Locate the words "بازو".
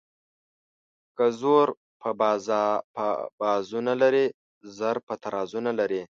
3.39-3.79